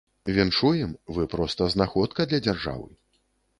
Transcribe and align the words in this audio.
Віншуем, 0.37 0.95
вы 1.17 1.27
проста 1.35 1.69
знаходка 1.75 2.29
для 2.31 2.43
дзяржавы. 2.49 2.91